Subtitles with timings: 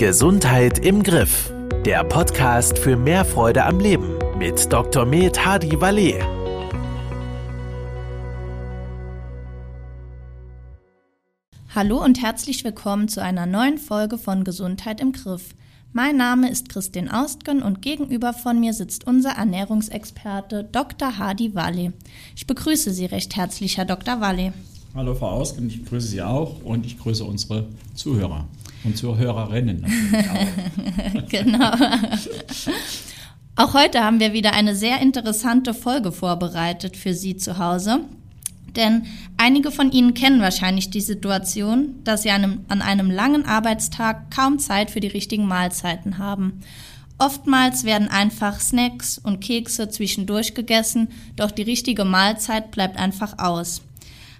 [0.00, 1.52] Gesundheit im Griff.
[1.84, 5.04] Der Podcast für mehr Freude am Leben mit Dr.
[5.04, 6.24] Med Hadi Valet.
[11.74, 15.50] Hallo und herzlich willkommen zu einer neuen Folge von Gesundheit im Griff.
[15.92, 21.18] Mein Name ist Christine Austgen und gegenüber von mir sitzt unser Ernährungsexperte Dr.
[21.18, 21.92] Hadi Valle.
[22.34, 24.18] Ich begrüße Sie recht herzlich, Herr Dr.
[24.18, 24.54] Valle.
[24.94, 28.48] Hallo Frau Austgen, ich grüße Sie auch und ich grüße unsere Zuhörer.
[28.84, 31.28] Und Zuhörerinnen auch.
[31.28, 31.72] genau.
[33.56, 38.00] Auch heute haben wir wieder eine sehr interessante Folge vorbereitet für Sie zu Hause.
[38.76, 39.06] Denn
[39.36, 44.90] einige von Ihnen kennen wahrscheinlich die Situation, dass Sie an einem langen Arbeitstag kaum Zeit
[44.90, 46.60] für die richtigen Mahlzeiten haben.
[47.18, 53.82] Oftmals werden einfach Snacks und Kekse zwischendurch gegessen, doch die richtige Mahlzeit bleibt einfach aus.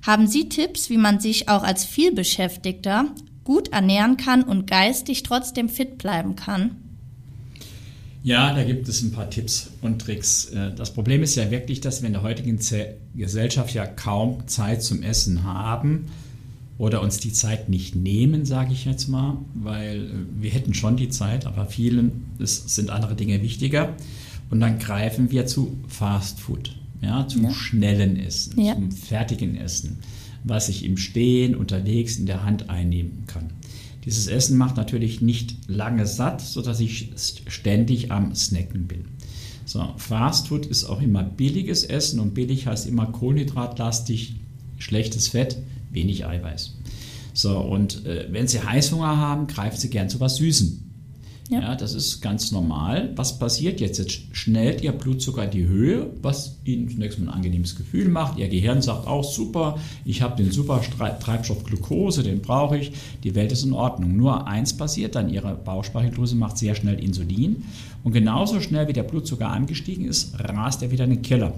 [0.07, 3.07] Haben Sie Tipps, wie man sich auch als vielbeschäftigter
[3.45, 6.77] gut ernähren kann und geistig trotzdem fit bleiben kann?
[8.23, 10.47] Ja, da gibt es ein paar Tipps und Tricks.
[10.47, 12.59] Äh, das Problem ist ja wirklich, dass wir in der heutigen
[13.15, 16.09] Gesellschaft ja kaum Zeit zum Essen haben
[16.77, 20.97] oder uns die Zeit nicht nehmen, sage ich jetzt mal, weil äh, wir hätten schon
[20.97, 23.95] die Zeit, aber vielen ist, sind andere Dinge wichtiger.
[24.51, 27.51] Und dann greifen wir zu Fast Food, ja, zum ja.
[27.53, 28.75] schnellen Essen, ja.
[28.75, 29.99] zum fertigen Essen
[30.45, 33.51] was ich im Stehen, unterwegs in der Hand einnehmen kann.
[34.05, 37.13] Dieses Essen macht natürlich nicht lange satt, sodass ich
[37.47, 39.05] ständig am Snacken bin.
[39.67, 44.37] So, Fast Food ist auch immer billiges Essen und billig heißt immer kohlenhydratlastig,
[44.79, 45.59] schlechtes Fett,
[45.91, 46.77] wenig Eiweiß.
[47.35, 50.90] So, und äh, wenn Sie Heißhunger haben, greifen Sie gern zu was Süßem.
[51.51, 51.61] Ja.
[51.61, 51.75] ja.
[51.75, 53.11] das ist ganz normal.
[53.17, 53.99] Was passiert jetzt?
[53.99, 58.39] Jetzt schnellt Ihr Blutzucker in die Höhe, was Ihnen zunächst mal ein angenehmes Gefühl macht.
[58.39, 62.93] Ihr Gehirn sagt auch, super, ich habe den super Treibstoff Glucose, den brauche ich,
[63.25, 64.17] die Welt ist in Ordnung.
[64.17, 67.65] Nur eins passiert dann, Ihre Bauchspeicheldrüse macht sehr schnell Insulin
[68.05, 71.53] und genauso schnell wie der Blutzucker angestiegen ist, rast er wieder in den Keller.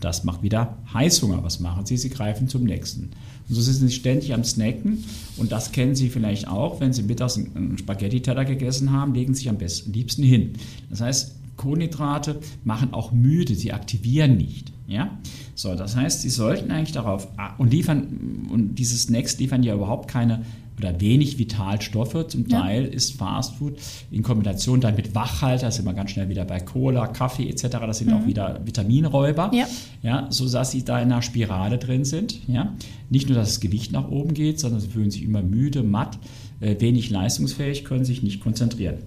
[0.00, 1.42] Das macht wieder Heißhunger.
[1.42, 1.96] Was machen Sie?
[1.96, 3.10] Sie greifen zum nächsten.
[3.48, 5.04] Und so sind Sie ständig am Snacken.
[5.36, 9.40] Und das kennen Sie vielleicht auch, wenn Sie mittags einen Spaghetti-Teller gegessen haben, legen Sie
[9.40, 10.52] sich am besten, liebsten hin.
[10.90, 14.72] Das heißt, Kohlenhydrate machen auch müde, sie aktivieren nicht.
[14.86, 15.18] Ja?
[15.54, 20.08] So, das heißt, Sie sollten eigentlich darauf und liefern, und diese Snacks liefern ja überhaupt
[20.08, 20.46] keine
[20.78, 22.26] oder wenig Vitalstoffe.
[22.28, 22.88] Zum Teil ja.
[22.88, 23.74] ist Fastfood
[24.10, 27.98] in Kombination dann mit Wachhalter, sind wir ganz schnell wieder bei Cola, Kaffee etc., das
[27.98, 28.16] sind mhm.
[28.16, 29.66] auch wieder Vitaminräuber, ja.
[30.02, 32.40] Ja, so dass sie da in einer Spirale drin sind.
[32.48, 32.74] Ja.
[33.10, 36.18] Nicht nur, dass das Gewicht nach oben geht, sondern sie fühlen sich immer müde, matt,
[36.60, 38.98] äh, wenig leistungsfähig, können sich nicht konzentrieren.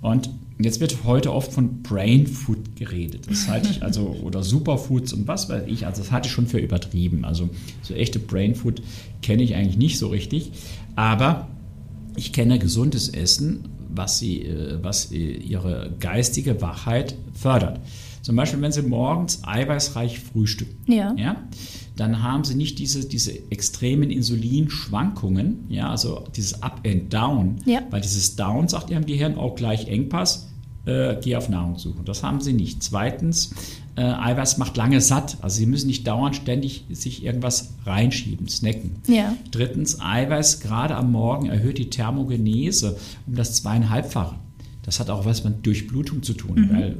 [0.00, 3.26] Und jetzt wird heute oft von Brain Food geredet.
[3.28, 6.46] Das halte ich also, oder Superfoods und was weiß ich, also das halte ich schon
[6.46, 7.24] für übertrieben.
[7.24, 7.50] Also
[7.82, 8.82] so echte Brain Food
[9.22, 10.52] kenne ich eigentlich nicht so richtig.
[10.96, 11.48] Aber
[12.16, 17.80] ich kenne gesundes Essen, was, sie, äh, was ihre geistige Wachheit fördert.
[18.22, 21.14] Zum Beispiel, wenn Sie morgens eiweißreich frühstücken, ja.
[21.16, 21.36] Ja,
[21.96, 27.80] dann haben Sie nicht diese, diese extremen Insulinschwankungen, ja, also dieses Up and Down, ja.
[27.90, 30.50] weil dieses Down sagt Ihrem Gehirn auch gleich Engpass,
[30.84, 32.02] äh, geh auf Nahrungssuche.
[32.04, 32.82] Das haben Sie nicht.
[32.82, 33.54] Zweitens,
[34.00, 35.36] äh, Eiweiß macht lange satt.
[35.42, 38.96] Also Sie müssen nicht dauernd ständig sich irgendwas reinschieben, snacken.
[39.06, 39.36] Ja.
[39.50, 42.96] Drittens, Eiweiß gerade am Morgen erhöht die Thermogenese
[43.26, 44.36] um das zweieinhalbfache.
[44.82, 46.70] Das hat auch was mit Durchblutung zu tun, mhm.
[46.72, 46.96] weil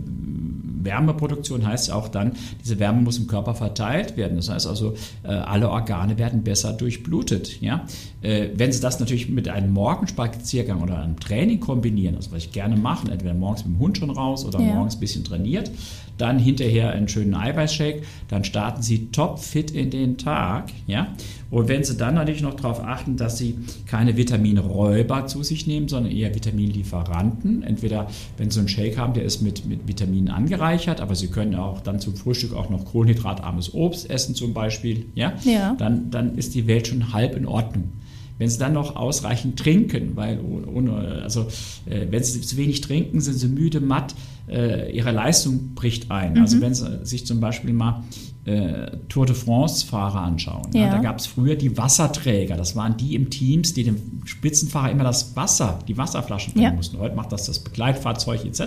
[0.82, 4.36] Wärmeproduktion heißt ja auch dann, diese Wärme muss im Körper verteilt werden.
[4.36, 7.60] Das heißt also, äh, alle Organe werden besser durchblutet.
[7.60, 7.86] Ja?
[8.22, 12.52] Äh, wenn Sie das natürlich mit einem Morgenspaziergang oder einem Training kombinieren, also was ich
[12.52, 14.66] gerne mache, entweder morgens mit dem Hund schon raus oder ja.
[14.66, 15.70] morgens ein bisschen trainiert,
[16.20, 20.70] dann hinterher einen schönen Eiweißshake, dann starten Sie topfit in den Tag.
[20.86, 21.14] Ja?
[21.50, 25.88] Und wenn Sie dann natürlich noch darauf achten, dass Sie keine Vitaminräuber zu sich nehmen,
[25.88, 31.00] sondern eher Vitaminlieferanten, entweder wenn Sie einen Shake haben, der ist mit, mit Vitaminen angereichert,
[31.00, 35.32] aber Sie können auch dann zum Frühstück auch noch kohlenhydratarmes Obst essen zum Beispiel, ja?
[35.44, 35.74] ja.
[35.78, 37.92] Dann, dann ist die Welt schon halb in Ordnung.
[38.40, 41.42] Wenn sie dann noch ausreichend trinken, weil ohne, also
[41.84, 44.14] äh, wenn sie zu wenig trinken, sind sie müde, matt,
[44.48, 46.38] äh, ihre Leistung bricht ein.
[46.38, 46.62] Also mhm.
[46.64, 48.02] Also wenn sie sich zum Beispiel mal
[48.46, 50.70] äh, Tour de France-Fahrer anschauen.
[50.72, 50.86] Ja.
[50.86, 52.56] Ja, da gab es früher die Wasserträger.
[52.56, 56.72] Das waren die im Teams, die dem Spitzenfahrer immer das Wasser, die Wasserflaschen bringen ja.
[56.72, 56.98] mussten.
[56.98, 58.62] Heute macht das das Begleitfahrzeug etc.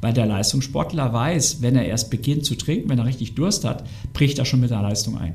[0.00, 3.84] Weil der Leistungssportler weiß, wenn er erst beginnt zu trinken, wenn er richtig Durst hat,
[4.14, 5.34] bricht er schon mit der Leistung ein.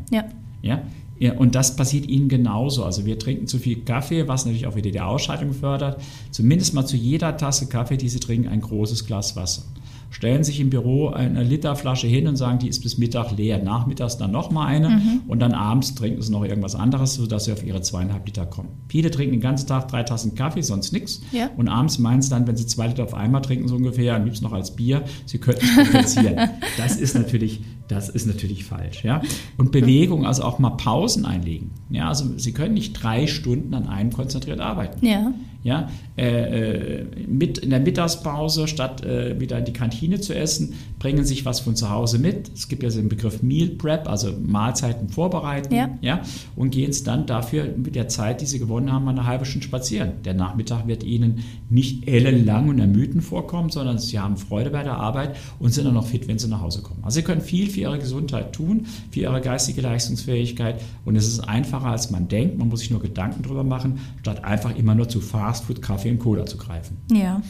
[0.64, 0.82] Ja.
[1.24, 2.84] Ja, und das passiert ihnen genauso.
[2.84, 6.02] Also wir trinken zu viel Kaffee, was natürlich auch wieder die Ausscheidung fördert.
[6.32, 9.62] Zumindest mal zu jeder Tasse Kaffee, die sie trinken, ein großes Glas Wasser.
[10.10, 13.64] stellen sich im Büro eine Literflasche hin und sagen, die ist bis Mittag leer.
[13.64, 15.22] Nachmittags dann nochmal eine mhm.
[15.26, 18.68] und dann abends trinken sie noch irgendwas anderes, sodass sie auf ihre zweieinhalb Liter kommen.
[18.90, 21.22] Viele trinken den ganzen Tag drei Tassen Kaffee, sonst nichts.
[21.32, 21.52] Ja.
[21.56, 24.26] Und abends meinen sie dann, wenn sie zwei Liter auf einmal trinken, so ungefähr, am
[24.26, 26.50] liebsten noch als Bier, sie könnten es kompensieren.
[26.78, 29.04] das ist natürlich das ist natürlich falsch.
[29.04, 29.22] Ja?
[29.58, 31.72] Und Bewegung, also auch mal Pausen einlegen.
[31.90, 35.06] Ja, also Sie können nicht drei Stunden an einem konzentriert arbeiten.
[35.06, 35.34] Ja.
[35.64, 40.74] Ja, äh, äh, mit in der Mittagspause, statt äh, wieder in die Kantine zu essen,
[41.00, 42.52] bringen sich was von zu Hause mit.
[42.54, 45.74] Es gibt ja den Begriff Meal Prep, also Mahlzeiten vorbereiten.
[45.74, 45.90] Ja.
[46.02, 46.22] ja
[46.58, 49.66] und gehen es dann dafür mit der Zeit, die Sie gewonnen haben, eine halbe Stunde
[49.66, 50.22] spazieren.
[50.26, 54.98] Der Nachmittag wird Ihnen nicht ellenlang und ermüdend vorkommen, sondern Sie haben Freude bei der
[54.98, 57.00] Arbeit und sind dann noch fit, wenn Sie nach Hause kommen.
[57.04, 61.42] Also Sie können viel für Ihre Gesundheit tun, für Ihre geistige Leistungsfähigkeit und es ist
[61.42, 62.58] einfacher, als man denkt.
[62.58, 66.20] Man muss sich nur Gedanken darüber machen, statt einfach immer nur zu Fastfood, Kaffee und
[66.20, 66.98] Cola zu greifen.
[67.12, 67.42] Ja.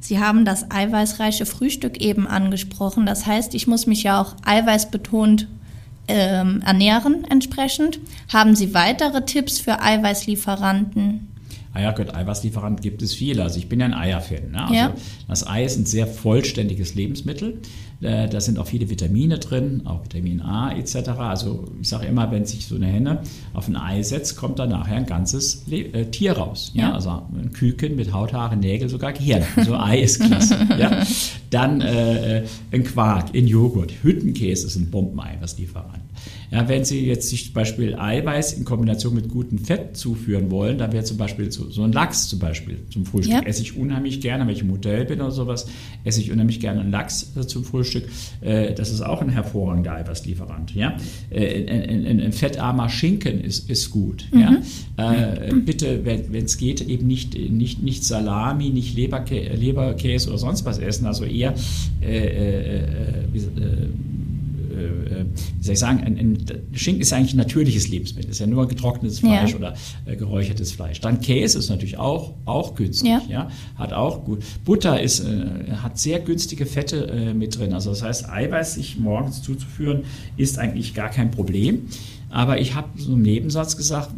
[0.00, 3.04] Sie haben das eiweißreiche Frühstück eben angesprochen.
[3.04, 5.48] Das heißt, ich muss mich ja auch eiweißbetont
[6.06, 8.00] ähm, ernähren entsprechend.
[8.32, 11.28] Haben Sie weitere Tipps für Eiweißlieferanten?
[11.72, 13.42] Ah ja, Gott, Eiweißlieferant gibt es viele.
[13.42, 14.52] Also ich bin ja ein Eier-Fan.
[14.52, 14.62] Ne?
[14.62, 14.94] Also ja.
[15.28, 17.60] Das Ei ist ein sehr vollständiges Lebensmittel.
[18.00, 21.08] Äh, da sind auch viele Vitamine drin, auch Vitamin A etc.
[21.18, 23.22] Also ich sage immer, wenn sich so eine Henne
[23.54, 26.70] auf ein Ei setzt, kommt da nachher ein ganzes Le äh, Tier raus.
[26.74, 26.88] Ja?
[26.88, 26.94] ja?
[26.94, 29.42] Also ein Küken mit Haut, Haare, Nägel, sogar Gehirn.
[29.64, 30.56] So Ei ist klasse.
[30.78, 31.02] ja?
[31.50, 36.02] Dann äh, ein Quark, in Joghurt, Hüttenkäse ist ein Bombeneiweißlieferant.
[36.50, 40.78] Ja, wenn Sie jetzt sich zum Beispiel Eiweiß in Kombination mit gutem Fett zuführen wollen,
[40.78, 43.34] dann wäre zum Beispiel so, so, ein Lachs zum Beispiel zum Frühstück.
[43.34, 43.42] Ja.
[43.42, 45.66] Esse ich unheimlich gerne, wenn ich im Hotel bin oder sowas,
[46.04, 48.08] esse ich unheimlich gerne einen Lachs äh, zum Frühstück.
[48.40, 50.74] Äh, das ist auch ein hervorragender Eiweißlieferant.
[50.74, 50.96] Ja?
[51.30, 54.26] Äh, ein, ein, ein, fettarmer Schinken ist, ist gut.
[54.32, 54.40] Mhm.
[54.40, 55.12] Ja?
[55.12, 60.64] Äh, bitte, wenn es geht, eben nicht, nicht, nicht Salami, nicht Leberkä Leberkäse oder sonst
[60.64, 61.54] was essen, also eher
[62.00, 62.97] äh,
[65.34, 66.38] wie, soll ich sagen, ein, ein,
[66.72, 69.56] Schinken ist eigentlich ein natürliches Lebensmittel, ist ja nur getrocknetes Fleisch ja.
[69.56, 69.74] oder
[70.06, 71.00] äh, geräuchertes Fleisch.
[71.00, 73.22] Dann Käse ist natürlich auch, auch günstig, ja.
[73.28, 74.42] ja hat auch gut.
[74.64, 77.72] Butter ist, äh, hat sehr günstige Fette äh, mit drin.
[77.72, 80.04] Also das heißt, Eiweiß sich morgens zuzuführen,
[80.36, 81.88] ist eigentlich gar kein Problem.
[82.30, 84.10] Aber ich habe so im Nebensatz gesagt,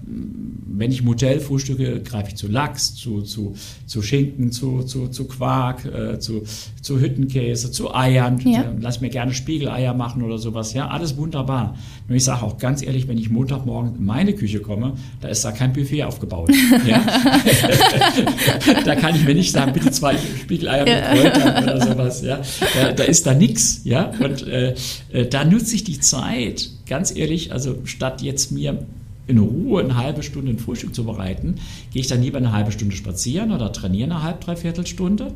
[0.81, 3.55] wenn ich Modell frühstücke, greife ich zu Lachs, zu, zu,
[3.87, 6.45] zu Schinken, zu, zu, zu Quark, äh, zu,
[6.81, 8.41] zu Hüttenkäse, zu Eiern.
[8.41, 8.65] Ja.
[8.81, 10.73] Lass mir gerne Spiegeleier machen oder sowas.
[10.73, 11.77] Ja, alles wunderbar.
[12.09, 15.45] Nur ich sage auch ganz ehrlich, wenn ich Montagmorgen in meine Küche komme, da ist
[15.45, 16.51] da kein Buffet aufgebaut.
[16.87, 17.05] ja?
[18.85, 22.23] da kann ich mir nicht sagen, bitte zwei Spiegeleier mit Kräutern oder sowas.
[22.23, 22.41] Ja?
[22.81, 23.83] Da, da ist da nichts.
[23.85, 24.13] Ja?
[24.19, 24.75] Und äh,
[25.13, 28.85] äh, da nutze ich die Zeit, ganz ehrlich, also statt jetzt mir
[29.27, 31.55] in Ruhe eine halbe Stunde ein Frühstück zu bereiten,
[31.93, 35.33] gehe ich dann lieber eine halbe Stunde spazieren oder trainiere eine halbe, dreiviertel Stunde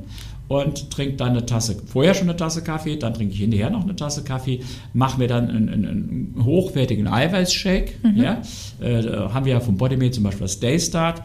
[0.49, 3.85] und trinke dann eine Tasse, vorher schon eine Tasse Kaffee, dann trinke ich hinterher noch
[3.85, 4.61] eine Tasse Kaffee,
[4.93, 7.93] mache mir dann einen, einen, einen hochwertigen Eiweißshake.
[8.03, 8.17] Mhm.
[8.17, 8.43] Ja?
[8.81, 11.23] Äh, haben wir ja vom Bodymate zum Beispiel das Daystart.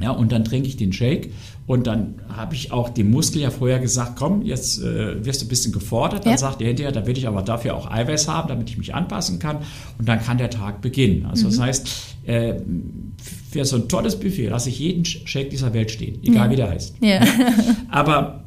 [0.00, 1.30] Ja, und dann trinke ich den Shake
[1.66, 5.46] und dann habe ich auch dem Muskel ja vorher gesagt, komm, jetzt äh, wirst du
[5.46, 6.24] ein bisschen gefordert.
[6.24, 6.38] Dann ja.
[6.38, 9.38] sagt er hinterher, da will ich aber dafür auch Eiweiß haben, damit ich mich anpassen
[9.38, 9.58] kann.
[9.98, 11.26] Und dann kann der Tag beginnen.
[11.26, 11.50] Also mhm.
[11.50, 11.88] das heißt,
[12.24, 12.54] äh,
[13.50, 16.50] für so ein tolles Buffet lasse ich jeden Shake dieser Welt stehen, egal ja.
[16.50, 16.96] wie der heißt.
[17.00, 17.20] Ja.
[17.88, 18.42] aber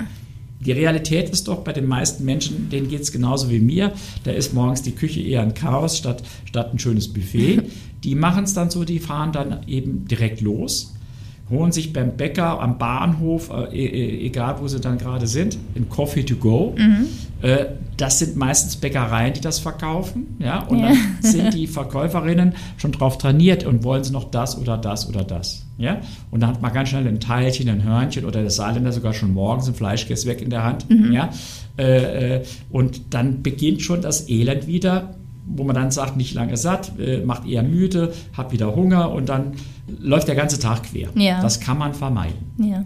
[0.60, 3.94] die Realität ist doch bei den meisten Menschen, denen geht es genauso wie mir.
[4.26, 7.64] Da ist morgens die Küche eher ein Chaos statt, statt ein schönes Buffet.
[8.04, 10.94] Die machen es dann so, die fahren dann eben direkt los
[11.50, 15.58] holen sich beim Bäcker am Bahnhof, äh, e, e, egal wo sie dann gerade sind,
[15.76, 16.76] ein Coffee to go.
[16.78, 17.08] Mhm.
[17.42, 20.38] Äh, das sind meistens Bäckereien, die das verkaufen.
[20.40, 20.64] Ja?
[20.64, 20.90] Und ja.
[20.90, 25.24] dann sind die Verkäuferinnen schon drauf trainiert und wollen sie noch das oder das oder
[25.24, 25.66] das.
[25.78, 26.02] Ja?
[26.32, 29.34] Und dann hat man ganz schnell ein Teilchen, ein Hörnchen oder der Saarländer sogar schon
[29.34, 30.90] morgens ein Fleischgess in der Hand.
[30.90, 31.12] Mhm.
[31.12, 31.30] Ja?
[31.78, 36.58] Äh, äh, und dann beginnt schon das Elend wieder, wo man dann sagt, nicht lange
[36.58, 39.54] satt, äh, macht eher müde, hat wieder Hunger und dann
[39.88, 41.10] läuft der ganze Tag quer.
[41.16, 41.42] Ja.
[41.42, 42.38] Das kann man vermeiden.
[42.58, 42.84] Ja.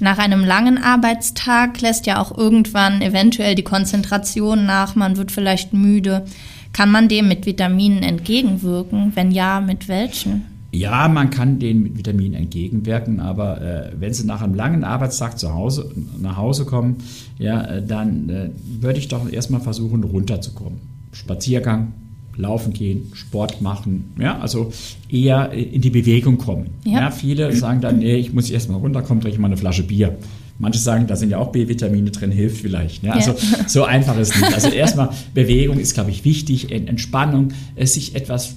[0.00, 5.72] Nach einem langen Arbeitstag lässt ja auch irgendwann eventuell die Konzentration nach, man wird vielleicht
[5.72, 6.24] müde.
[6.72, 9.12] Kann man dem mit Vitaminen entgegenwirken?
[9.14, 10.44] Wenn ja, mit welchen?
[10.70, 15.38] Ja, man kann denen mit Vitaminen entgegenwirken, aber äh, wenn sie nach einem langen Arbeitstag
[15.38, 15.90] zu Hause,
[16.20, 16.98] nach Hause kommen,
[17.38, 18.50] ja, äh, dann äh,
[18.80, 20.78] würde ich doch erstmal versuchen, runterzukommen.
[21.12, 21.94] Spaziergang,
[22.38, 24.72] laufen gehen, Sport machen, ja, also
[25.10, 26.68] eher in die Bewegung kommen.
[26.84, 27.00] Ja.
[27.00, 30.16] ja viele sagen dann, nee, ich muss erstmal runterkommen, trinke ich mal eine Flasche Bier.
[30.60, 33.04] Manche sagen, da sind ja auch B-Vitamine drin, hilft vielleicht.
[33.04, 33.68] Ja, also ja.
[33.68, 34.52] so einfach ist nicht.
[34.52, 38.56] Also erstmal Bewegung ist, glaube ich, wichtig, Entspannung, sich etwas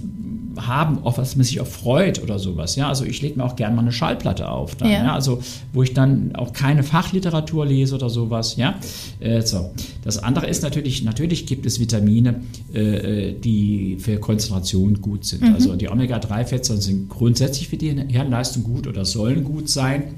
[0.58, 2.76] haben, auf was man sich auch freut oder sowas.
[2.76, 4.76] Ja, also ich lege mir auch gerne mal eine Schallplatte auf.
[4.76, 5.04] Dann, Ja.
[5.04, 5.14] ja.
[5.14, 5.42] also
[5.74, 8.56] wo ich dann auch keine Fachliteratur lese oder sowas.
[8.56, 8.76] Ja,
[9.20, 9.72] äh, so.
[10.04, 12.42] Das andere ist natürlich, natürlich gibt es Vitamine,
[12.74, 15.44] äh, äh, die für Konzentration gut sind.
[15.54, 20.16] Also die Omega-3-Fettsäuren sind grundsätzlich für die Hirnleistung gut oder sollen gut sein.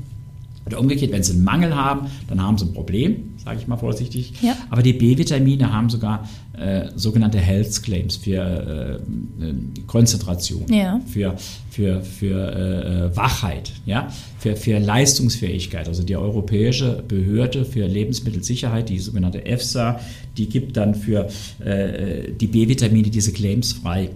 [0.65, 3.75] Oder umgekehrt, wenn sie einen Mangel haben, dann haben sie ein Problem, sage ich mal
[3.77, 4.33] vorsichtig.
[4.41, 4.55] Ja.
[4.69, 8.99] Aber die B-Vitamine haben sogar äh, sogenannte Health Claims für
[9.41, 9.53] äh, äh,
[9.87, 11.01] Konzentration, Ja.
[11.05, 11.35] für,
[11.69, 14.07] für, für äh, äh, Wachheit, ja?
[14.39, 15.87] für, für Leistungsfähigkeit.
[15.87, 19.99] Also die Europäische Behörde für Lebensmittelsicherheit, die sogenannte EFSA,
[20.37, 21.27] die gibt dann für
[21.63, 24.09] äh, die B-Vitamine diese Claims frei.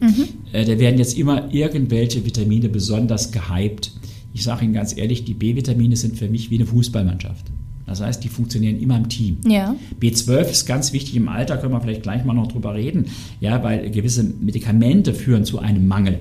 [0.53, 3.91] Äh, da werden jetzt immer irgendwelche Vitamine besonders gehypt.
[4.33, 7.45] Ich sage Ihnen ganz ehrlich, die B-Vitamine sind für mich wie eine Fußballmannschaft.
[7.87, 9.37] Das heißt, die funktionieren immer im Team.
[9.47, 9.75] Ja.
[10.01, 13.05] B12 ist ganz wichtig im Alter, können wir vielleicht gleich mal noch drüber reden,
[13.39, 16.19] ja, weil gewisse Medikamente führen zu einem Mangel.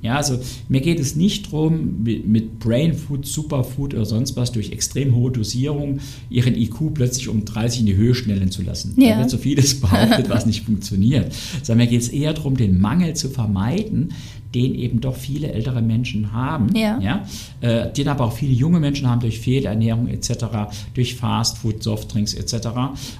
[0.00, 0.38] Ja, also
[0.68, 5.32] mir geht es nicht darum, mit Brain Food, Superfood oder sonst was durch extrem hohe
[5.32, 5.98] Dosierung
[6.30, 8.94] ihren IQ plötzlich um 30 in die Höhe schnellen zu lassen.
[8.96, 9.14] Ja.
[9.14, 11.34] Da wird so vieles behauptet, was nicht funktioniert.
[11.64, 14.10] Sondern mir geht es eher darum, den Mangel zu vermeiden,
[14.54, 16.98] den eben doch viele ältere Menschen haben, Ja.
[17.00, 17.26] ja,
[17.60, 20.30] äh, den aber auch viele junge Menschen haben durch Fehlernährung etc.,
[20.94, 22.68] durch Fastfood, Softdrinks etc.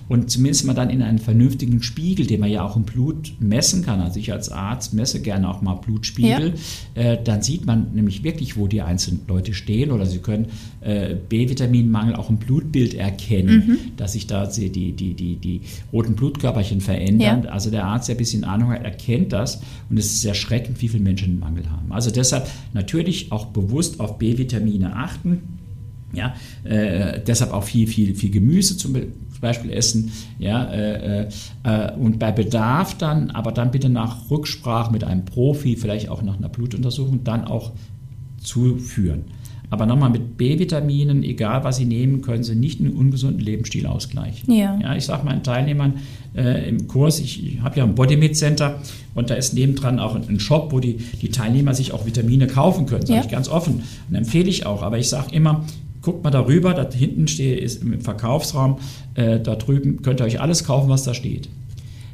[0.08, 3.84] Und zumindest mal dann in einen vernünftigen Spiegel, den man ja auch im Blut messen
[3.84, 4.00] kann.
[4.00, 6.54] Also ich als Arzt messe gerne auch mal Blutspiegel.
[6.94, 10.46] Äh, dann sieht man nämlich wirklich, wo die einzelnen Leute stehen oder sie können
[10.80, 13.78] äh, B-Vitaminmangel auch im Blutbild erkennen, Mhm.
[13.96, 15.60] dass sich da die, die, die, die, die
[15.92, 17.42] roten Blutkörperchen verändern.
[17.44, 17.50] Ja.
[17.50, 20.88] Also der Arzt, der ein bisschen Ahnung hat, erkennt das und es ist erschreckend, wie
[20.88, 21.92] viele Menschen Mangel haben.
[21.92, 25.42] Also deshalb natürlich auch bewusst auf B-Vitamine achten.
[26.12, 26.34] Ja,
[26.64, 29.08] äh, deshalb auch viel, viel, viel Gemüse zum Be-
[29.40, 30.10] Beispiel essen.
[30.38, 31.28] Ja, äh,
[31.62, 36.22] äh, und bei Bedarf dann, aber dann bitte nach Rücksprache mit einem Profi, vielleicht auch
[36.22, 37.72] nach einer Blutuntersuchung, dann auch
[38.42, 39.24] zuführen.
[39.70, 44.52] Aber nochmal mit B-Vitaminen, egal was Sie nehmen, können Sie nicht einen ungesunden Lebensstil ausgleichen.
[44.52, 44.78] Ja.
[44.80, 45.94] Ja, ich sage meinen Teilnehmern
[46.34, 48.80] äh, im Kurs, ich, ich habe ja ein Bodymit Center
[49.14, 52.86] und da ist nebendran auch ein, Shop, wo die, die Teilnehmer sich auch Vitamine kaufen
[52.86, 53.24] können, sage Ja.
[53.24, 54.82] ich ganz offen und empfehle ich auch.
[54.82, 55.66] Aber ich sage immer,
[56.00, 58.78] guckt mal darüber, da hinten stehe ist im Verkaufsraum,
[59.14, 61.50] äh, da drüben könnt ihr euch alles kaufen, was da steht.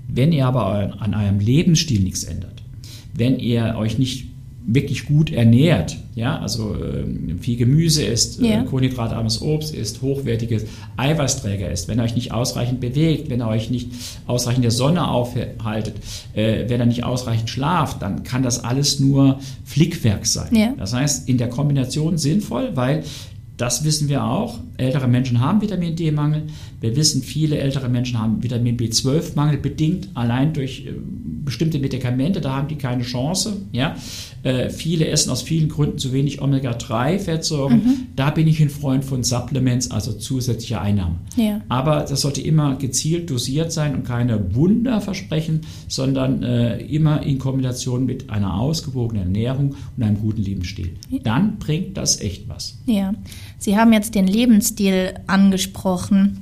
[0.09, 2.63] Wenn ihr aber an eurem Lebensstil nichts ändert,
[3.17, 4.27] wenn ihr euch nicht
[4.67, 8.63] wirklich gut ernährt, ja, also ähm, viel Gemüse isst, Ja.
[8.63, 10.65] äh, kohlenhydratarmes Obst isst, hochwertiges
[10.97, 13.91] Eiweißträger isst, wenn ihr euch nicht ausreichend bewegt, wenn ihr euch nicht
[14.27, 15.97] ausreichend der Sonne aufhaltet,
[16.35, 20.55] äh, wenn ihr nicht ausreichend schlaft, dann kann das alles nur Flickwerk sein.
[20.55, 20.73] Ja.
[20.79, 23.05] Das heißt, in der Kombination sinnvoll, weil
[23.57, 24.59] das wissen wir auch.
[24.77, 26.45] Ältere Menschen haben Vitamin D-Mangel.
[26.81, 30.93] Wir wissen, viele ältere Menschen haben Vitamin B12-Mangel bedingt allein durch äh,
[31.45, 32.41] bestimmte Medikamente.
[32.41, 33.59] Da haben die keine Chance.
[33.71, 33.95] Ja?
[34.43, 38.09] Äh, viele essen aus vielen Gründen zu wenig Omega-3-Fettsäuren.
[38.17, 41.21] Da bin ich ein Freund von Supplements, also zusätzliche Einnahmen.
[41.37, 41.61] Ja.
[41.69, 47.39] Aber das sollte immer gezielt dosiert sein und keine Wunder versprechen, sondern äh, immer in
[47.39, 50.97] Kombination mit einer ausgewogenen Ernährung und einem guten Lebensstil.
[51.23, 52.79] Dann bringt das echt was.
[52.87, 53.15] Ja.
[53.59, 56.41] Sie haben jetzt den Lebensstil angesprochen.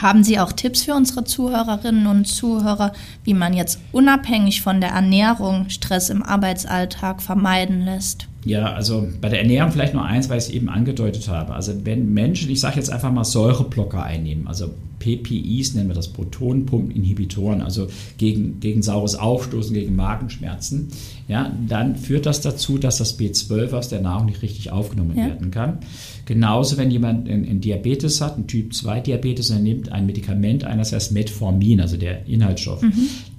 [0.00, 2.92] Haben Sie auch Tipps für unsere Zuhörerinnen und Zuhörer,
[3.24, 8.26] wie man jetzt unabhängig von der Ernährung Stress im Arbeitsalltag vermeiden lässt?
[8.44, 11.52] Ja, also bei der Ernährung vielleicht nur eins, weil ich es eben angedeutet habe.
[11.52, 16.08] Also wenn Menschen, ich sage jetzt einfach mal Säureblocker einnehmen, also PPIs nennen wir das,
[16.08, 20.88] Protonenpumpeninhibitoren, also gegen, gegen saures Aufstoßen, gegen Magenschmerzen,
[21.28, 25.26] ja, dann führt das dazu, dass das B12 aus der Nahrung nicht richtig aufgenommen Ja.
[25.26, 25.78] werden kann.
[26.24, 30.64] Genauso, wenn jemand einen Diabetes hat, einen Typ 2 Diabetes, und er nimmt ein Medikament
[30.64, 32.84] ein, das heißt Metformin, also der Inhaltsstoff,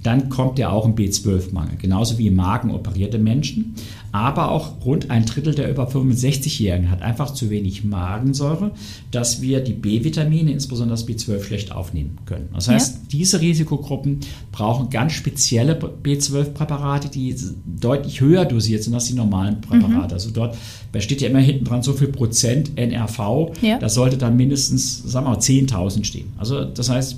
[0.02, 1.76] dann kommt er auch im B12-Mangel.
[1.78, 3.74] Genauso wie im Magen operierte Menschen.
[4.12, 8.70] Aber auch rund ein Drittel der über 65-Jährigen hat einfach zu wenig Magensäure,
[9.10, 12.48] dass wir die B-Vitamine, insbesondere das B12, schlecht aufnehmen können.
[12.54, 14.20] Das heißt, diese Risikogruppen
[14.52, 17.34] brauchen ganz spezielle B12-Präparate, die
[17.80, 20.14] deutlich höher dosiert sind als die normalen Präparate.
[20.14, 20.56] Also dort,
[20.92, 23.78] da steht ja immer hinten dran so viel Prozent NRV, Ja.
[23.78, 26.32] das sollte dann mindestens, sagen wir mal, 10.000 stehen.
[26.38, 27.16] Also das heißt,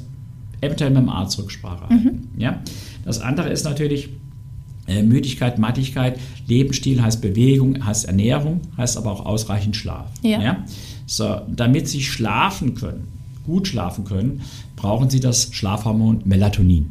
[0.61, 2.29] eventuell mit dem Arzt Rücksprache halten.
[2.37, 2.61] Ja?
[3.05, 4.09] Das andere ist natürlich
[4.87, 6.19] äh, Müdigkeit, Mattigkeit.
[6.47, 10.07] Lebensstil heißt Bewegung, heißt Ernährung, heißt aber auch ausreichend Schlaf.
[10.23, 10.65] Ja.
[11.07, 13.09] So, damit Sie schlafen können,
[13.47, 14.43] gut schlafen können,
[14.77, 16.91] brauchen Sie das Schlafhormon Melatonin.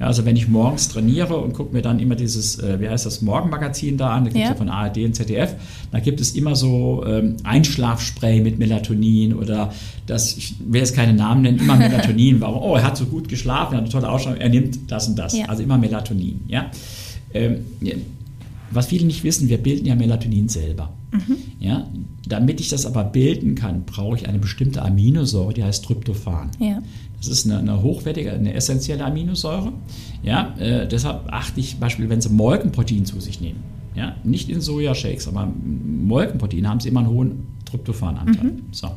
[0.00, 3.04] Ja, also wenn ich morgens trainiere und gucke mir dann immer dieses, äh, wie heißt
[3.04, 4.50] das, Morgenmagazin da an, da gibt es Ja.
[4.50, 5.54] ja von ARD und ZDF,
[5.90, 9.72] da gibt es immer so ähm, Einschlafspray mit Melatonin oder
[10.06, 12.40] das, ich will jetzt keine Namen nennen, immer Melatonin.
[12.40, 12.62] Warum?
[12.62, 15.18] Oh, er hat so gut geschlafen, er hat eine tolle Ausstrahlung, er nimmt das und
[15.18, 15.36] das.
[15.36, 15.46] Ja.
[15.46, 16.40] Also immer Melatonin.
[16.48, 16.70] Ja?
[17.34, 17.94] Ähm, ja.
[18.70, 20.92] Was viele nicht wissen, wir bilden ja Melatonin selber.
[21.12, 21.36] Mhm.
[21.58, 21.88] Ja,
[22.28, 26.50] damit ich das aber bilden kann, brauche ich eine bestimmte Aminosäure, die heißt Tryptophan.
[26.58, 26.82] Ja.
[27.18, 29.72] Das ist eine, eine, hochwertige, eine essentielle Aminosäure.
[30.22, 33.60] Ja, äh, deshalb achte ich beispielsweise, wenn Sie Molkenprotein zu sich nehmen,
[33.94, 38.44] ja, nicht in Sojashakes, aber Molkenprotein haben Sie immer einen hohen Tryptophananteil.
[38.44, 38.62] Mhm.
[38.70, 38.90] So.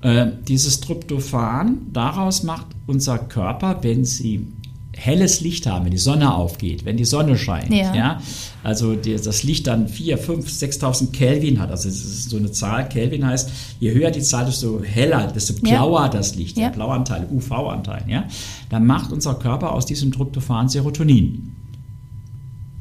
[0.00, 4.46] Äh, dieses Tryptophan, daraus macht unser Körper, wenn Sie
[4.96, 8.22] helles Licht haben, wenn die Sonne aufgeht, wenn die Sonne scheint, ja, ja
[8.62, 12.50] also die, das Licht dann 4, 5, 6.000 Kelvin hat, also es ist so eine
[12.50, 16.08] Zahl, Kelvin heißt, je höher die Zahl, desto heller, desto blauer ja.
[16.08, 16.68] das Licht, ja.
[16.68, 18.24] der Blauanteil, UV-Anteil, ja,
[18.70, 21.52] dann macht unser Körper aus diesem Tryptophan Serotonin.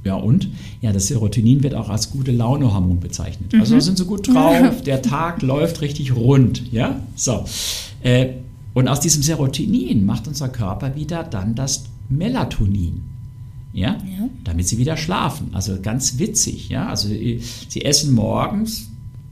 [0.05, 0.49] Ja, und?
[0.81, 3.53] Ja, das Serotonin wird auch als gute Launehormon bezeichnet.
[3.57, 3.81] Also mhm.
[3.81, 7.45] sind sie gut drauf, der Tag läuft richtig rund, ja, so.
[8.01, 8.27] Äh,
[8.73, 13.03] und aus diesem Serotonin macht unser Körper wieder dann das Melatonin.
[13.73, 13.97] Ja?
[14.17, 14.29] ja?
[14.43, 15.49] Damit sie wieder schlafen.
[15.53, 16.69] Also ganz witzig.
[16.69, 16.87] Ja?
[16.87, 18.89] Also sie essen morgens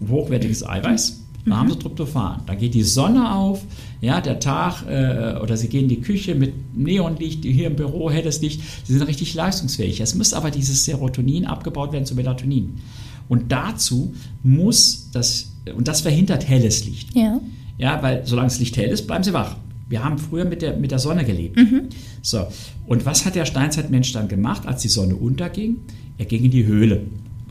[0.10, 1.82] hochwertiges Eiweiß, da haben sie mhm.
[1.82, 2.42] Tryptophan.
[2.46, 3.64] Da geht die Sonne auf,
[4.00, 8.12] ja, der Tag, äh, oder sie gehen in die Küche mit Neonlicht, hier im Büro
[8.12, 10.02] helles Licht, sie sind richtig leistungsfähig.
[10.02, 12.80] Es muss aber dieses Serotonin abgebaut werden zu Melatonin.
[13.28, 14.14] Und dazu
[14.44, 17.16] muss das, und das verhindert helles Licht.
[17.16, 17.40] Ja.
[17.78, 19.56] Ja, weil solange das Licht hell ist, bleiben sie wach.
[19.92, 21.58] Wir haben früher mit der, mit der Sonne gelebt.
[21.58, 21.90] Mhm.
[22.22, 22.48] So.
[22.88, 25.82] Und was hat der Steinzeitmensch dann gemacht, als die Sonne unterging?
[26.18, 27.02] Er ging in die Höhle.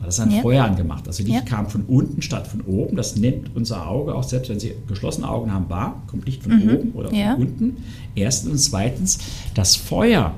[0.03, 0.41] Das hat ja.
[0.41, 1.07] Feuer angemacht.
[1.07, 1.41] Also Licht ja.
[1.41, 2.97] kam von unten statt von oben.
[2.97, 6.01] Das nimmt unser Auge auch, selbst wenn Sie geschlossene Augen haben, wahr.
[6.07, 6.75] Kommt Licht von mhm.
[6.75, 7.35] oben oder ja.
[7.35, 7.77] von unten.
[8.15, 9.19] Erstens und zweitens,
[9.53, 10.33] das Feuer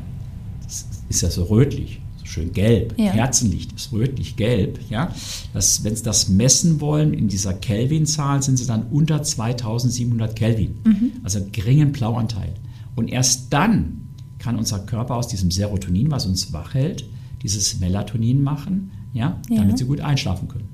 [1.08, 2.98] ist ja so rötlich schön gelb.
[2.98, 3.12] Ja.
[3.12, 4.80] Kerzenlicht ist rötlich gelb.
[4.90, 5.14] Ja?
[5.54, 10.76] wenn Sie das messen wollen, in dieser Kelvin-Zahl sind Sie dann unter 2700 Kelvin.
[10.84, 11.12] Mhm.
[11.24, 12.54] Also geringen Blauanteil.
[12.96, 17.06] Und erst dann kann unser Körper aus diesem Serotonin, was uns wach hält,
[17.42, 19.58] dieses Melatonin machen, ja, ja.
[19.58, 20.70] damit Sie gut einschlafen können.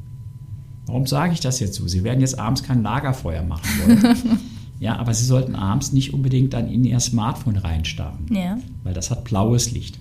[0.85, 1.87] Warum sage ich das jetzt so?
[1.87, 4.39] Sie werden jetzt abends kein Lagerfeuer machen wollen.
[4.79, 8.57] ja, aber Sie sollten abends nicht unbedingt dann in Ihr Smartphone reinstarren, ja.
[8.83, 9.99] weil das hat blaues Licht.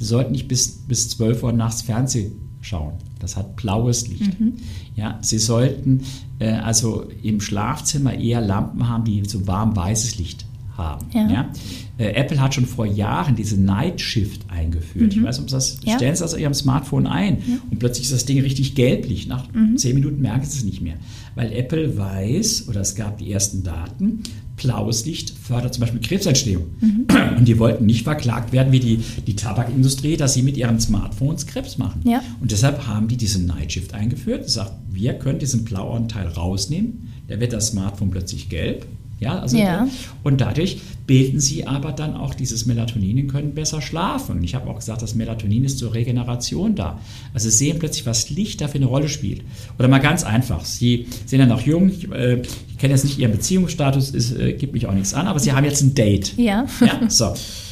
[0.00, 2.94] Sie sollten nicht bis, bis 12 Uhr nachts Fernsehen schauen.
[3.18, 4.40] Das hat blaues Licht.
[4.40, 4.54] Mhm.
[4.96, 6.00] Ja, Sie sollten
[6.38, 10.46] äh, also im Schlafzimmer eher Lampen haben, die so warm weißes Licht
[10.78, 11.06] haben.
[11.12, 11.28] Ja.
[11.28, 11.52] ja?
[11.98, 15.14] Äh, Apple hat schon vor Jahren diese Night Shift eingeführt.
[15.14, 15.20] Mhm.
[15.20, 15.96] Ich weiß ob das ja.
[15.96, 17.58] stellen Sie das auf Ihrem Smartphone ein ja.
[17.70, 19.26] und plötzlich ist das Ding richtig gelblich.
[19.26, 19.76] Nach mhm.
[19.76, 20.96] zehn Minuten merken Sie es nicht mehr.
[21.34, 24.22] Weil Apple weiß, oder es gab die ersten Daten,
[24.62, 26.66] blaues Licht fördert zum Beispiel Krebsentstehung.
[26.80, 27.06] Mhm.
[27.38, 31.46] Und die wollten nicht verklagt werden wie die, die Tabakindustrie, dass sie mit ihren Smartphones
[31.46, 32.02] Krebs machen.
[32.04, 32.22] Ja.
[32.40, 34.44] Und deshalb haben die diese Night Shift eingeführt.
[34.44, 37.08] Das sagt, wir können diesen blauen Teil rausnehmen.
[37.28, 38.86] Da wird das Smartphone plötzlich gelb.
[39.20, 39.86] Ja, also ja.
[40.22, 44.38] Und dadurch bilden sie aber dann auch dieses Melatonin und können besser schlafen.
[44.38, 46.98] Und ich habe auch gesagt, das Melatonin ist zur Regeneration da.
[47.34, 49.42] Also sie sehen plötzlich, was Licht dafür eine Rolle spielt.
[49.78, 53.18] Oder mal ganz einfach, Sie sind ja noch jung, ich, äh, ich kenne jetzt nicht
[53.18, 56.36] Ihren Beziehungsstatus, es äh, gibt mich auch nichts an, aber Sie haben jetzt ein Date.
[56.38, 56.66] Ja.
[56.80, 57.34] Ja, so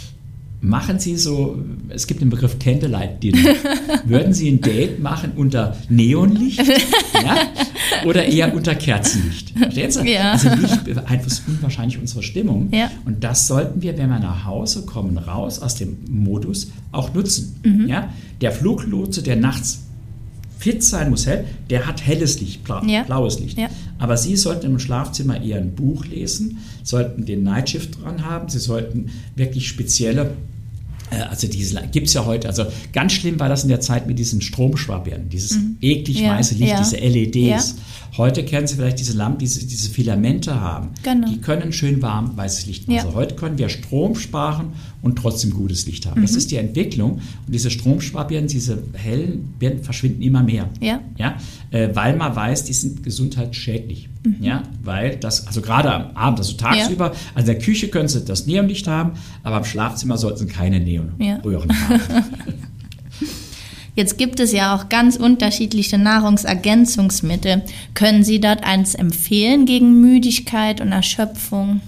[0.60, 3.54] machen Sie so, es gibt den Begriff Candlelight Dinner.
[4.04, 6.66] Würden Sie ein Date machen unter Neonlicht
[7.14, 7.36] ja?
[8.04, 9.50] oder eher unter Kerzenlicht?
[9.56, 10.12] Verstehen Sie?
[10.12, 10.32] Ja.
[10.32, 12.70] Also Licht beeinflusst unwahrscheinlich unsere Stimmung.
[12.72, 12.90] Ja.
[13.04, 17.60] Und das sollten wir, wenn wir nach Hause kommen, raus aus dem Modus auch nutzen.
[17.62, 17.86] Mhm.
[17.88, 18.12] Ja?
[18.40, 19.84] Der Fluglotse, der nachts
[20.58, 23.04] fit sein muss, hell, der hat helles Licht, blau, ja.
[23.04, 23.58] blaues Licht.
[23.58, 23.68] Ja.
[23.98, 28.58] Aber Sie sollten im Schlafzimmer eher ein Buch lesen, sollten den Nightshift dran haben, Sie
[28.58, 30.32] sollten wirklich spezielle
[31.10, 34.18] also diese gibt es ja heute, also ganz schlimm war das in der Zeit mit
[34.18, 35.78] diesen Stromschwabbern, dieses mhm.
[35.80, 36.78] eklig ja, weiße Licht, ja.
[36.78, 37.70] diese LEDs.
[37.70, 37.74] Ja.
[38.16, 40.90] Heute kennen Sie vielleicht diese Lampen, die diese, diese Filamente haben.
[41.02, 41.28] Genau.
[41.28, 43.00] Die können schön warm weißes Licht machen.
[43.00, 46.20] Also heute können wir Strom sparen und trotzdem gutes Licht haben.
[46.20, 46.24] Mhm.
[46.24, 47.12] Das ist die Entwicklung.
[47.12, 50.68] Und diese Stromschwabbern, diese hellen Birnen verschwinden immer mehr.
[50.80, 51.00] Ja.
[51.16, 51.36] Ja?
[51.70, 54.08] Äh, weil man weiß, die sind gesundheitsschädlich.
[54.24, 54.36] Mhm.
[54.40, 57.12] Ja, weil das, also gerade am Abend, also tagsüber, ja.
[57.34, 60.80] also in der Küche können Sie das Neonlicht haben, aber im Schlafzimmer sollten Sie keine
[60.80, 61.88] Neonröhren ja.
[61.88, 62.24] haben.
[63.98, 67.62] Jetzt gibt es ja auch ganz unterschiedliche Nahrungsergänzungsmittel.
[67.94, 71.80] Können Sie dort eins empfehlen gegen Müdigkeit und Erschöpfung?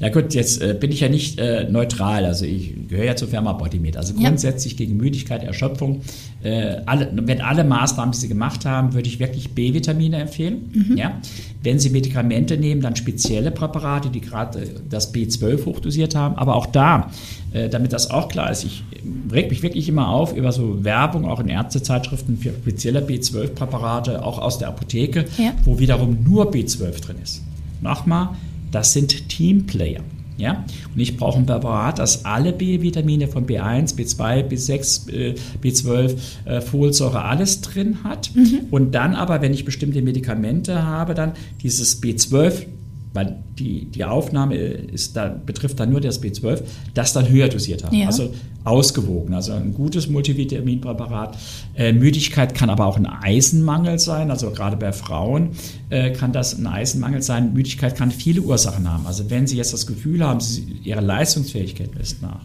[0.00, 3.28] Ja gut, jetzt äh, bin ich ja nicht äh, neutral, also ich gehöre ja zur
[3.28, 3.98] Firma Bodymed.
[3.98, 4.78] Also grundsätzlich ja.
[4.78, 6.00] gegen Müdigkeit, Erschöpfung,
[6.42, 10.70] äh, alle, wenn alle Maßnahmen, die Sie gemacht haben, würde ich wirklich B-Vitamine empfehlen.
[10.72, 10.96] Mhm.
[10.96, 11.20] Ja?
[11.62, 16.36] Wenn Sie Medikamente nehmen, dann spezielle Präparate, die gerade äh, das B12 hochdosiert haben.
[16.36, 17.10] Aber auch da,
[17.52, 18.82] äh, damit das auch klar ist, ich
[19.30, 24.38] reg mich wirklich immer auf über so Werbung, auch in Ärztezeitschriften für spezielle B12-Präparate, auch
[24.38, 25.52] aus der Apotheke, ja.
[25.64, 27.42] wo wiederum nur B12 drin ist.
[27.82, 28.30] Nochmal,
[28.70, 30.02] das sind Teamplayer.
[30.36, 30.64] Ja?
[30.94, 37.22] Und ich brauche ein Präparat, das alle B-Vitamine von B1, B2, B6, B12, äh, Folsäure,
[37.24, 38.30] alles drin hat.
[38.34, 38.60] Mhm.
[38.70, 42.66] Und dann aber, wenn ich bestimmte Medikamente habe, dann dieses B12
[43.12, 46.62] weil die, die Aufnahme ist da, betrifft dann nur das B12,
[46.94, 47.96] das dann höher dosiert haben.
[47.96, 48.06] Ja.
[48.06, 48.32] Also
[48.64, 51.36] ausgewogen, also ein gutes Multivitaminpräparat.
[51.74, 55.50] Äh, Müdigkeit kann aber auch ein Eisenmangel sein, also gerade bei Frauen
[55.88, 57.52] äh, kann das ein Eisenmangel sein.
[57.52, 59.06] Müdigkeit kann viele Ursachen haben.
[59.06, 62.42] Also wenn Sie jetzt das Gefühl haben, Sie, Ihre Leistungsfähigkeit lässt nach,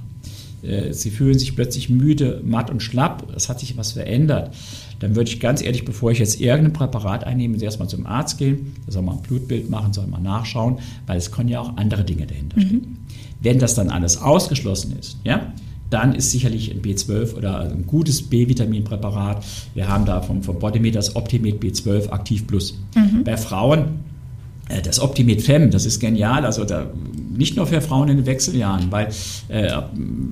[0.63, 4.55] äh, Sie fühlen sich plötzlich müde, matt und schlapp, es hat sich was verändert,
[4.99, 8.73] dann würde ich ganz ehrlich, bevor ich jetzt irgendein Präparat einnehme, erstmal zum Arzt gehen,
[8.85, 12.03] da soll man ein Blutbild machen, soll man nachschauen, weil es können ja auch andere
[12.03, 12.77] Dinge dahinter stehen.
[12.77, 12.97] Mhm.
[13.41, 15.53] Wenn das dann alles ausgeschlossen ist, ja,
[15.89, 19.45] dann ist sicherlich ein B12 oder ein gutes B-Vitaminpräparat.
[19.75, 22.79] Wir haben da vom, vom Bodymed das Optimed B12 Aktiv Plus.
[22.95, 23.23] Mhm.
[23.23, 23.99] Bei Frauen
[24.69, 26.45] äh, das Optimed Fem, das ist genial.
[26.45, 26.87] Also da
[27.37, 29.09] nicht nur für Frauen in den Wechseljahren, weil,
[29.49, 29.71] äh,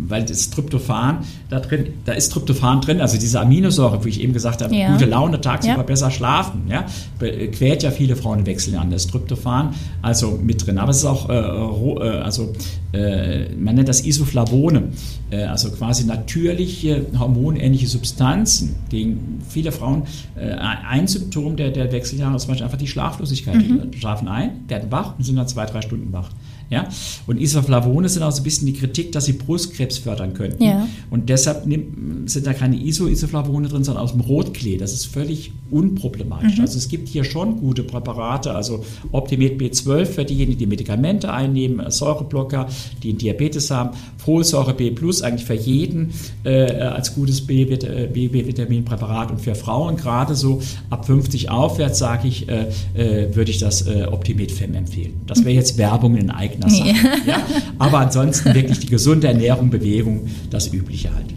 [0.07, 4.33] weil das Tryptophan da drin, da ist Tryptophan drin, also diese Aminosäure, wie ich eben
[4.33, 4.91] gesagt habe, ja.
[4.91, 5.83] gute Laune, tagsüber ja.
[5.83, 6.85] besser schlafen, ja,
[7.19, 10.77] quält ja viele Frauen in Wechseljahren, das Tryptophan also mit drin.
[10.77, 12.53] Aber es ist auch, äh, äh, also
[12.93, 14.89] äh, man nennt das Isoflavone,
[15.31, 20.03] äh, also quasi natürliche hormonähnliche Substanzen gegen viele Frauen.
[20.35, 23.55] Äh, ein Symptom der, der Wechseljahre ist zum Beispiel einfach die Schlaflosigkeit.
[23.55, 23.91] Mhm.
[23.91, 26.29] Die schlafen ein, werden wach und sind dann zwei, drei Stunden wach.
[26.69, 26.87] Ja?
[27.27, 30.63] Und Isoflavone sind auch so ein bisschen die Kritik, dass sie Brustkrebs fördern könnten.
[30.63, 30.87] Ja.
[31.09, 34.77] Und deshalb sind da keine Iso-Isoflavone drin, sondern aus dem Rotklee.
[34.77, 36.57] Das ist völlig unproblematisch.
[36.57, 36.61] Mhm.
[36.61, 41.89] Also es gibt hier schon gute Präparate, also Optimet B12 für diejenigen, die Medikamente einnehmen,
[41.89, 42.67] Säureblocker,
[43.01, 46.11] die einen Diabetes haben, Folsäure B Plus eigentlich für jeden
[46.43, 52.67] äh, als gutes B-Vitaminpräparat und für Frauen gerade so ab 50 aufwärts, sage ich, äh,
[52.93, 55.21] äh, würde ich das äh, Optimet Fem empfehlen.
[55.27, 56.89] Das wäre jetzt Werbung in eigener Sache.
[56.89, 56.93] Ja.
[57.25, 57.41] ja.
[57.79, 61.33] Aber ansonsten wirklich die gesunde Ernährung, Bewegung, das Übliche halt.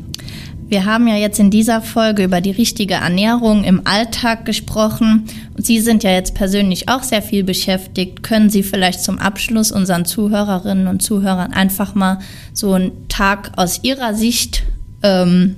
[0.68, 5.26] Wir haben ja jetzt in dieser Folge über die richtige Ernährung im Alltag gesprochen.
[5.56, 8.24] Sie sind ja jetzt persönlich auch sehr viel beschäftigt.
[8.24, 12.18] Können Sie vielleicht zum Abschluss unseren Zuhörerinnen und Zuhörern einfach mal
[12.52, 14.64] so einen Tag aus Ihrer Sicht
[15.04, 15.54] ähm,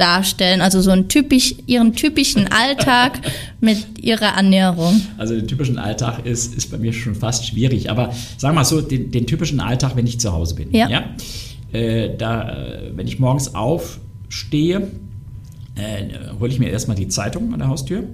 [0.00, 0.60] darstellen?
[0.60, 3.20] Also so einen typisch, Ihren typischen Alltag
[3.60, 5.00] mit Ihrer Ernährung.
[5.18, 7.90] Also den typischen Alltag ist, ist bei mir schon fast schwierig.
[7.90, 10.74] Aber sagen wir mal so, den, den typischen Alltag, wenn ich zu Hause bin.
[10.74, 10.88] Ja.
[10.88, 11.04] ja?
[11.72, 12.56] Äh, da,
[12.94, 14.88] wenn ich morgens auf stehe,
[15.74, 16.04] äh,
[16.38, 18.04] hole ich mir erstmal die Zeitung an der Haustür,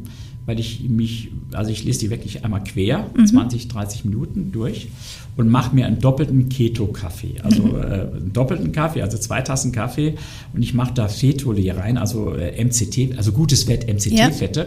[0.47, 3.27] weil ich mich, also ich lese die wirklich einmal quer, mhm.
[3.27, 4.89] 20, 30 Minuten durch
[5.37, 7.41] und mache mir einen doppelten Keto-Kaffee.
[7.43, 7.77] Also mhm.
[7.77, 10.15] äh, einen doppelten Kaffee, also zwei Tassen Kaffee
[10.55, 14.61] und ich mache da Fetole rein, also äh, MCT, also gutes Fett, MCT-Fette.
[14.61, 14.67] Ja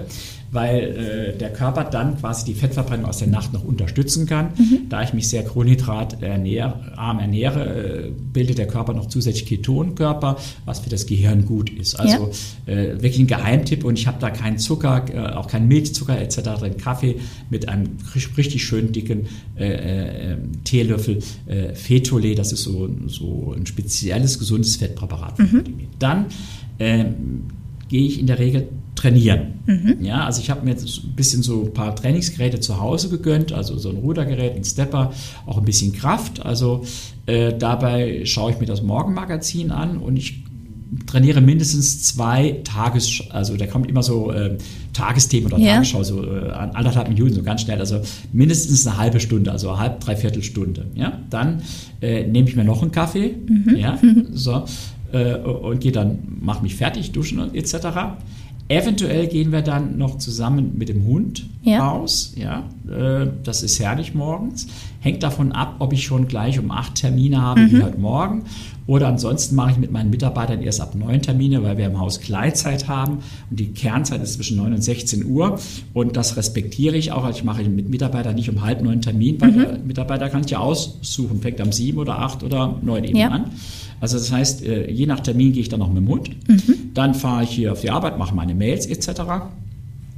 [0.51, 4.53] weil äh, der Körper dann quasi die Fettverbrennung aus der Nacht noch unterstützen kann.
[4.57, 4.89] Mhm.
[4.89, 10.89] Da ich mich sehr kohlenhydratarm ernähre, äh, bildet der Körper noch zusätzlich Ketonkörper, was für
[10.89, 11.99] das Gehirn gut ist.
[11.99, 12.31] Also
[12.65, 12.73] ja.
[12.73, 16.41] äh, wirklich ein Geheimtipp und ich habe da keinen Zucker, äh, auch keinen Milchzucker etc.
[16.59, 16.77] drin.
[16.77, 17.15] Kaffee
[17.49, 17.97] mit einem
[18.37, 21.19] richtig schön dicken äh, äh, Teelöffel
[21.73, 25.39] Fetole, das ist so, so ein spezielles gesundes Fettpräparat.
[25.39, 25.63] Mhm.
[25.97, 26.25] Dann
[26.79, 27.43] ähm,
[27.89, 29.59] gehe ich in der Regel trainieren.
[29.65, 29.97] Mhm.
[30.01, 33.51] Ja, also ich habe mir jetzt ein bisschen so ein paar Trainingsgeräte zu Hause gegönnt,
[33.51, 35.11] also so ein Rudergerät, ein Stepper,
[35.45, 36.45] auch ein bisschen Kraft.
[36.45, 36.83] Also
[37.25, 40.43] äh, dabei schaue ich mir das Morgenmagazin an und ich
[41.05, 44.57] trainiere mindestens zwei Tages, also da kommt immer so äh,
[44.93, 45.75] Tagesthemen oder ja.
[45.75, 48.01] Tagesschau, so äh, anderthalb Minuten, so ganz schnell, also
[48.33, 50.87] mindestens eine halbe Stunde, also eine halb, dreiviertel Stunde.
[50.95, 51.61] Ja, dann
[52.01, 53.75] äh, nehme ich mir noch einen Kaffee, mhm.
[53.75, 53.99] ja,
[54.33, 54.65] so,
[55.11, 57.75] äh, und gehe dann, mache mich fertig, duschen etc.
[58.71, 61.87] Eventuell gehen wir dann noch zusammen mit dem Hund ja.
[61.89, 62.33] raus.
[62.35, 64.67] Ja, äh, das ist herrlich morgens.
[64.99, 67.71] Hängt davon ab, ob ich schon gleich um acht Termine habe, mhm.
[67.71, 68.43] wie heute Morgen.
[68.85, 72.21] Oder ansonsten mache ich mit meinen Mitarbeitern erst ab neun Termine, weil wir im Haus
[72.21, 73.19] Gleitzeit haben.
[73.49, 75.59] Und die Kernzeit ist zwischen neun und 16 Uhr.
[75.93, 77.23] Und das respektiere ich auch.
[77.23, 79.57] Also ich mache mit Mitarbeitern nicht um halb neun Termin, weil mhm.
[79.57, 83.29] der Mitarbeiter kann sich ja aussuchen, fängt am sieben oder acht oder neun eben ja.
[83.29, 83.45] an.
[83.99, 86.29] Also das heißt, äh, je nach Termin gehe ich dann noch mit dem Hund.
[86.47, 86.91] Mhm.
[86.93, 89.21] Dann fahre ich hier auf die Arbeit, mache meine Mails etc.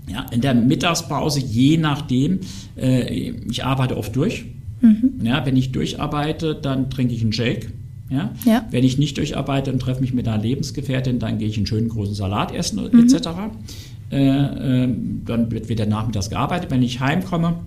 [0.08, 2.40] Ja, in der Mittagspause, je nachdem,
[2.78, 4.46] äh, ich arbeite oft durch.
[4.82, 5.24] Mhm.
[5.24, 7.72] Ja, wenn ich durcharbeite, dann trinke ich einen Shake.
[8.10, 8.32] Ja?
[8.46, 8.66] ja?
[8.72, 11.90] Wenn ich nicht durcharbeite und treffe mich mit einer Lebensgefährtin, dann gehe ich einen schönen
[11.90, 13.00] großen Salat essen mhm.
[13.00, 13.30] etc.
[14.12, 14.90] Äh, äh,
[15.26, 16.70] dann wird wieder nachmittags gearbeitet.
[16.72, 17.60] Wenn ich heimkomme,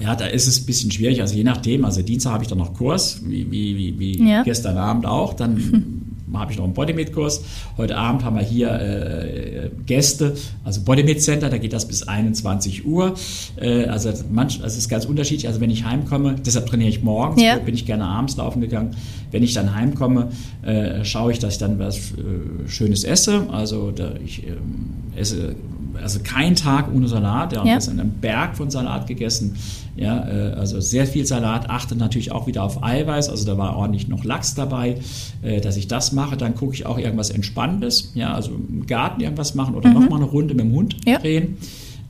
[0.00, 1.20] ja, da ist es ein bisschen schwierig.
[1.20, 4.42] Also je nachdem, also Dienstag habe ich dann noch Kurs, wie, wie, wie, ja.
[4.42, 5.34] gestern Abend auch.
[5.34, 6.02] Dann
[6.38, 7.44] habe ich noch einen Bodymate-Kurs.
[7.76, 12.86] Heute Abend haben wir hier äh, Gäste, also Bodymate Center, da geht das bis 21
[12.86, 13.14] Uhr.
[13.60, 15.48] Äh, also manch, also es ist ganz unterschiedlich.
[15.48, 17.58] Also wenn ich heimkomme, deshalb trainiere ich morgens, ja.
[17.58, 18.96] bin ich gerne abends laufen gegangen.
[19.30, 20.28] Wenn ich dann heimkomme,
[20.62, 23.46] äh, schaue ich, dass ich dann was äh, Schönes esse.
[23.50, 25.54] Also da, ich ähm, esse
[26.02, 27.52] also kein Tag ohne Salat.
[27.52, 27.64] Ja, ja.
[27.64, 29.56] Wir haben einen Berg von Salat gegessen.
[29.96, 31.68] Ja, äh, also sehr viel Salat.
[31.68, 33.28] Achte natürlich auch wieder auf Eiweiß.
[33.28, 34.96] Also da war ordentlich noch Lachs dabei,
[35.42, 36.36] äh, dass ich das mache.
[36.36, 38.12] Dann gucke ich auch irgendwas Entspannendes.
[38.14, 39.94] Ja, also im Garten irgendwas machen oder mhm.
[40.00, 41.18] nochmal eine Runde mit dem Hund ja.
[41.18, 41.58] drehen.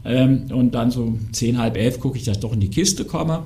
[0.05, 3.05] Ähm, und dann so zehn, halb elf gucke ich, dass ich doch in die Kiste
[3.05, 3.45] komme.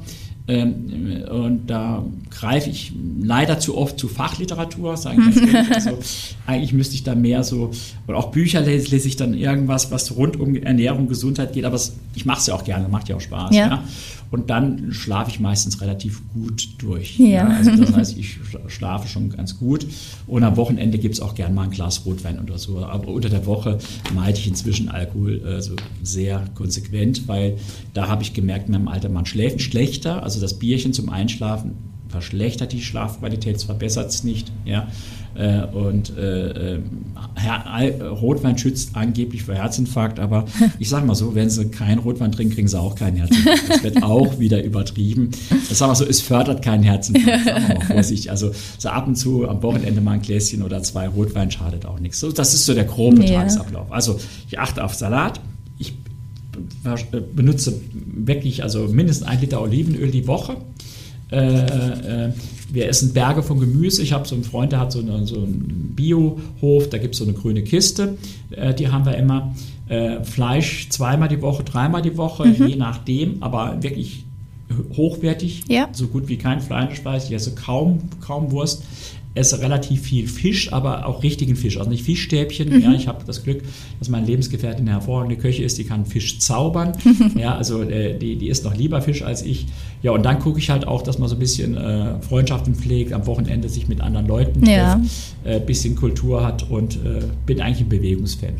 [0.49, 5.35] Ähm, und da greife ich leider zu oft zu Fachliteratur, sagen
[5.75, 5.99] also,
[6.46, 7.72] eigentlich müsste ich da mehr so,
[8.07, 11.81] oder auch Bücher lese, lese ich dann irgendwas, was rund um Ernährung, Gesundheit geht, aber
[12.14, 13.57] ich mache es ja auch gerne, macht ja auch Spaß.
[13.57, 13.66] Ja.
[13.66, 13.85] ja.
[14.30, 17.18] Und dann schlafe ich meistens relativ gut durch.
[17.18, 17.26] Ja.
[17.26, 17.48] ja.
[17.48, 19.86] Also das heißt, ich schlafe schon ganz gut.
[20.26, 22.78] Und am Wochenende gibt es auch gerne mal ein Glas Rotwein oder so.
[22.78, 23.78] Aber unter der Woche
[24.14, 27.58] meide ich inzwischen Alkohol äh, so sehr konsequent, weil
[27.94, 30.22] da habe ich gemerkt, in meinem Alter, man schläft schlechter.
[30.22, 31.72] Also das Bierchen zum Einschlafen
[32.08, 34.52] verschlechtert die Schlafqualität, es verbessert es nicht.
[34.64, 34.88] Ja.
[35.37, 40.46] Äh, und äh, äh, Rotwein schützt angeblich vor Herzinfarkt, aber
[40.79, 43.68] ich sage mal so, wenn sie keinen Rotwein trinken, kriegen sie auch keinen Herzinfarkt.
[43.68, 45.31] Das wird auch wieder übertrieben.
[45.68, 47.44] Das sage mal so, es fördert keinen Herzinfarkt.
[47.44, 48.31] Sagen wir mal vorsichtig.
[48.31, 52.01] Also so ab und zu am Wochenende mal ein Gläschen oder zwei Rotwein schadet auch
[52.01, 52.18] nichts.
[52.20, 53.40] So, das ist so der grobe ja.
[53.40, 53.92] Tagesablauf.
[53.92, 54.18] Also
[54.49, 55.40] ich achte auf Salat.
[55.79, 55.92] Ich
[57.35, 60.57] benutze wirklich also mindestens ein Liter Olivenöl die Woche.
[61.31, 62.33] Äh, äh,
[62.68, 64.02] wir essen Berge von Gemüse.
[64.02, 67.18] Ich habe so einen Freund, der hat so, eine, so einen Biohof, da gibt es
[67.18, 68.16] so eine grüne Kiste,
[68.50, 69.55] äh, die haben wir immer.
[69.88, 72.66] Äh, Fleisch zweimal die Woche, dreimal die Woche, mhm.
[72.66, 74.24] je nachdem, aber wirklich
[74.96, 75.88] hochwertig, ja.
[75.92, 77.26] so gut wie kein Fleischspeis.
[77.26, 78.83] Ich esse kaum, kaum Wurst
[79.37, 81.79] esse relativ viel Fisch, aber auch richtigen Fisch.
[81.79, 82.70] Also nicht Fischstäbchen.
[82.70, 82.81] Mhm.
[82.81, 83.62] Ja, ich habe das Glück,
[83.99, 86.92] dass meine Lebensgefährtin eine hervorragende Köche ist, die kann Fisch zaubern.
[87.37, 89.66] ja, also äh, die, die isst noch lieber Fisch als ich.
[90.03, 93.12] Ja, und dann gucke ich halt auch, dass man so ein bisschen äh, Freundschaften pflegt,
[93.12, 95.01] am Wochenende sich mit anderen Leuten trifft, ja.
[95.44, 98.55] äh, bisschen Kultur hat und äh, bin eigentlich ein Bewegungsfan.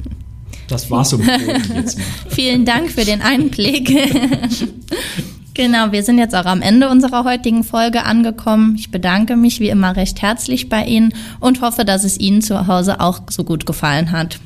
[0.69, 2.07] Das war's um jetzt mal.
[2.29, 3.91] Vielen Dank für den Einblick.
[5.57, 8.77] Genau, wir sind jetzt auch am Ende unserer heutigen Folge angekommen.
[8.79, 12.66] Ich bedanke mich wie immer recht herzlich bei Ihnen und hoffe, dass es Ihnen zu
[12.66, 14.38] Hause auch so gut gefallen hat.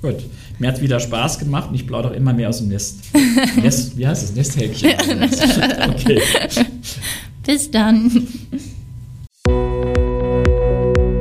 [0.00, 0.16] Gut,
[0.58, 3.00] mir hat es wieder Spaß gemacht und ich plaudere immer mehr aus dem Nest.
[3.62, 4.34] Nest wie heißt das?
[4.34, 4.92] Nesthäkchen.
[5.90, 6.22] okay.
[7.44, 8.26] Bis dann.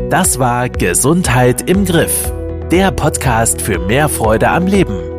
[0.10, 2.32] Das war Gesundheit im Griff.
[2.72, 5.19] Der Podcast für mehr Freude am Leben.